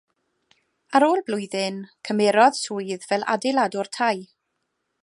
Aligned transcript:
Ar 0.99 1.05
ôl 1.07 1.21
blwyddyn, 1.27 1.77
cymerodd 2.09 2.59
swydd 2.63 3.07
fel 3.13 3.31
adeiladwr 3.37 3.93
tai. 4.01 4.15